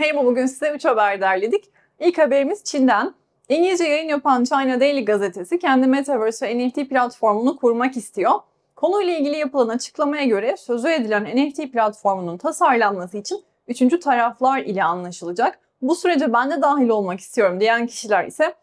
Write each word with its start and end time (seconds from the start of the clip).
Merhaba 0.00 0.24
bugün 0.24 0.46
size 0.46 0.70
3 0.70 0.84
haber 0.84 1.20
derledik. 1.20 1.64
İlk 1.98 2.18
haberimiz 2.18 2.64
Çin'den. 2.64 3.14
İngilizce 3.48 3.84
yayın 3.84 4.08
yapan 4.08 4.44
China 4.44 4.80
Daily 4.80 5.04
gazetesi 5.04 5.58
kendi 5.58 5.86
Metaverse 5.86 6.48
ve 6.48 6.68
NFT 6.68 6.88
platformunu 6.88 7.56
kurmak 7.56 7.96
istiyor. 7.96 8.32
Konuyla 8.76 9.12
ilgili 9.12 9.36
yapılan 9.36 9.68
açıklamaya 9.68 10.24
göre 10.24 10.56
sözü 10.56 10.88
edilen 10.88 11.24
NFT 11.24 11.72
platformunun 11.72 12.36
tasarlanması 12.36 13.18
için 13.18 13.44
üçüncü 13.68 14.00
taraflar 14.00 14.58
ile 14.58 14.84
anlaşılacak. 14.84 15.58
Bu 15.82 15.94
sürece 15.94 16.32
ben 16.32 16.50
de 16.50 16.62
dahil 16.62 16.88
olmak 16.88 17.20
istiyorum 17.20 17.60
diyen 17.60 17.86
kişiler 17.86 18.24
ise 18.24 18.54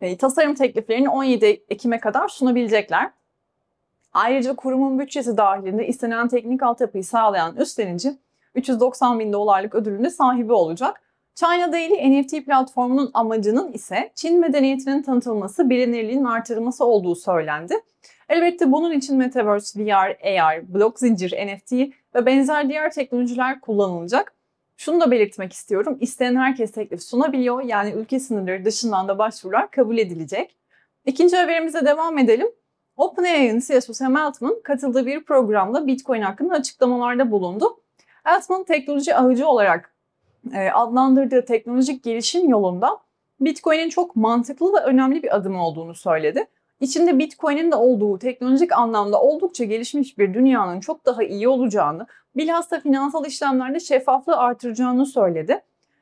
e, 0.00 0.16
tasarım 0.16 0.54
tekliflerini 0.54 1.08
17 1.08 1.64
Ekim'e 1.68 2.00
kadar 2.00 2.28
sunabilecekler. 2.28 3.10
Ayrıca 4.12 4.56
kurumun 4.56 4.98
bütçesi 4.98 5.36
dahilinde 5.36 5.86
istenen 5.86 6.28
teknik 6.28 6.62
altyapıyı 6.62 7.04
sağlayan 7.04 7.56
üstlenici 7.56 8.18
390 8.54 9.18
bin 9.20 9.32
dolarlık 9.32 9.74
ödülünün 9.74 10.08
sahibi 10.08 10.52
olacak. 10.52 11.02
China 11.34 11.72
Daily 11.72 12.20
NFT 12.20 12.46
platformunun 12.46 13.10
amacının 13.14 13.72
ise 13.72 14.12
Çin 14.14 14.40
medeniyetinin 14.40 15.02
tanıtılması, 15.02 15.70
bilinirliğinin 15.70 16.24
artırılması 16.24 16.84
olduğu 16.84 17.14
söylendi. 17.14 17.74
Elbette 18.28 18.72
bunun 18.72 18.92
için 18.92 19.16
Metaverse, 19.16 19.84
VR, 19.84 20.40
AR, 20.40 20.74
blok 20.74 20.98
zincir, 20.98 21.46
NFT 21.46 21.72
ve 22.14 22.26
benzer 22.26 22.68
diğer 22.68 22.92
teknolojiler 22.92 23.60
kullanılacak. 23.60 24.34
Şunu 24.76 25.00
da 25.00 25.10
belirtmek 25.10 25.52
istiyorum. 25.52 25.98
İsteyen 26.00 26.36
herkes 26.36 26.72
teklif 26.72 27.02
sunabiliyor. 27.02 27.62
Yani 27.62 27.92
ülke 27.92 28.20
sınırları 28.20 28.64
dışından 28.64 29.08
da 29.08 29.18
başvurular 29.18 29.70
kabul 29.70 29.98
edilecek. 29.98 30.56
İkinci 31.06 31.36
haberimize 31.36 31.86
devam 31.86 32.18
edelim. 32.18 32.48
OpenAI'ın 32.96 33.60
CEO'su 33.60 33.94
Sam 33.94 34.16
Altman 34.16 34.62
katıldığı 34.64 35.06
bir 35.06 35.24
programda 35.24 35.86
Bitcoin 35.86 36.22
hakkında 36.22 36.54
açıklamalarda 36.54 37.30
bulundu. 37.30 37.80
Altman 38.24 38.64
teknoloji 38.64 39.16
ağacı 39.16 39.48
olarak 39.48 39.94
e, 40.54 40.70
adlandırdığı 40.70 41.44
teknolojik 41.44 42.04
gelişim 42.04 42.48
yolunda 42.48 42.98
Bitcoin'in 43.40 43.88
çok 43.88 44.16
mantıklı 44.16 44.72
ve 44.72 44.78
önemli 44.78 45.22
bir 45.22 45.36
adım 45.36 45.60
olduğunu 45.60 45.94
söyledi. 45.94 46.46
İçinde 46.80 47.18
Bitcoin'in 47.18 47.70
de 47.70 47.76
olduğu 47.76 48.18
teknolojik 48.18 48.72
anlamda 48.72 49.20
oldukça 49.20 49.64
gelişmiş 49.64 50.18
bir 50.18 50.34
dünyanın 50.34 50.80
çok 50.80 51.06
daha 51.06 51.22
iyi 51.22 51.48
olacağını, 51.48 52.06
bilhassa 52.36 52.80
finansal 52.80 53.26
işlemlerde 53.26 53.80
şeffaflığı 53.80 54.36
artıracağını 54.36 55.06
söyledi. 55.06 55.60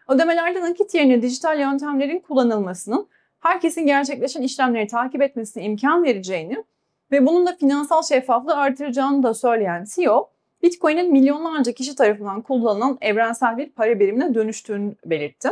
Ödemelerde 0.08 0.60
nakit 0.60 0.94
yerine 0.94 1.22
dijital 1.22 1.60
yöntemlerin 1.60 2.18
kullanılmasının 2.18 3.08
herkesin 3.40 3.86
gerçekleşen 3.86 4.42
işlemleri 4.42 4.86
takip 4.86 5.22
etmesine 5.22 5.64
imkan 5.64 6.04
vereceğini 6.04 6.64
ve 7.12 7.26
bunun 7.26 7.46
da 7.46 7.56
finansal 7.56 8.02
şeffaflığı 8.02 8.56
artıracağını 8.56 9.22
da 9.22 9.34
söyleyen 9.34 9.84
CEO, 9.94 10.30
Bitcoin'in 10.62 11.12
milyonlarca 11.12 11.72
kişi 11.72 11.94
tarafından 11.94 12.42
kullanılan 12.42 12.98
evrensel 13.00 13.56
bir 13.56 13.70
para 13.70 14.00
birimine 14.00 14.34
dönüştüğünü 14.34 14.94
belirtti. 15.04 15.48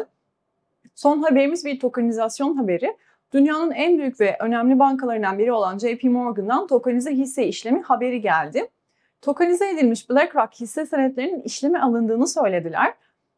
Son 0.95 1.23
haberimiz 1.23 1.65
bir 1.65 1.81
tokenizasyon 1.81 2.55
haberi. 2.55 2.97
Dünyanın 3.33 3.71
en 3.71 3.99
büyük 3.99 4.21
ve 4.21 4.37
önemli 4.41 4.79
bankalarından 4.79 5.39
biri 5.39 5.53
olan 5.53 5.79
JP 5.79 6.05
Morgan'dan 6.05 6.67
tokenize 6.67 7.11
hisse 7.11 7.47
işlemi 7.47 7.83
haberi 7.83 8.21
geldi. 8.21 8.69
Tokenize 9.23 9.71
edilmiş 9.71 10.11
BlackRock 10.11 10.55
hisse 10.61 10.87
senetlerinin 10.87 11.43
işleme 11.43 11.79
alındığını 11.79 12.27
söylediler. 12.27 12.95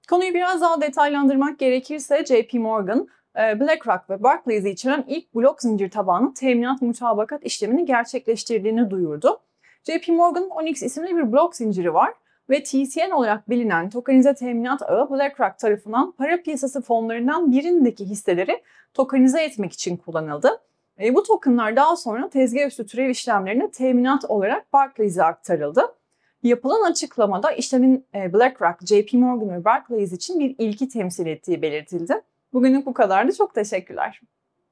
Konuyu 0.08 0.34
biraz 0.34 0.60
daha 0.60 0.80
detaylandırmak 0.80 1.58
gerekirse 1.58 2.24
JP 2.24 2.54
Morgan, 2.54 3.08
e, 3.36 3.60
BlackRock 3.60 4.10
ve 4.10 4.22
Barclays'i 4.22 4.70
içeren 4.70 5.04
ilk 5.08 5.34
blok 5.34 5.62
zincir 5.62 5.90
tabanlı 5.90 6.34
teminat 6.34 6.82
mutabakat 6.82 7.44
işlemini 7.44 7.84
gerçekleştirdiğini 7.84 8.90
duyurdu. 8.90 9.40
JP 9.88 10.08
Morgan 10.08 10.48
Onyx 10.50 10.82
isimli 10.82 11.16
bir 11.16 11.32
blok 11.32 11.56
zinciri 11.56 11.94
var 11.94 12.14
ve 12.50 12.62
TCN 12.62 13.10
olarak 13.10 13.50
bilinen 13.50 13.90
tokenize 13.90 14.34
teminat 14.34 14.82
ağı 14.82 15.10
BlackRock 15.10 15.58
tarafından 15.58 16.12
para 16.12 16.42
piyasası 16.42 16.82
fonlarından 16.82 17.52
birindeki 17.52 18.04
hisseleri 18.04 18.62
tokenize 18.94 19.42
etmek 19.42 19.72
için 19.72 19.96
kullanıldı. 19.96 20.60
E, 21.02 21.14
bu 21.14 21.22
tokenlar 21.22 21.76
daha 21.76 21.96
sonra 21.96 22.28
tezgah 22.28 22.66
üstü 22.66 22.86
türev 22.86 23.08
işlemlerine 23.08 23.70
teminat 23.70 24.24
olarak 24.24 24.72
Barclays'e 24.72 25.22
aktarıldı. 25.22 25.94
Yapılan 26.42 26.90
açıklamada 26.90 27.50
işlemin 27.50 28.06
e, 28.14 28.32
BlackRock, 28.32 28.86
JP 28.86 29.12
Morgan 29.12 29.50
ve 29.50 29.64
Barclays 29.64 30.12
için 30.12 30.40
bir 30.40 30.54
ilki 30.58 30.88
temsil 30.88 31.26
ettiği 31.26 31.62
belirtildi. 31.62 32.20
Bugünlük 32.52 32.86
bu 32.86 32.94
kadardı. 32.94 33.32
Çok 33.32 33.54
teşekkürler. 33.54 34.20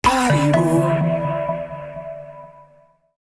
Party 0.03 0.59